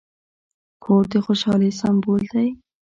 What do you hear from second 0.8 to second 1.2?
کور د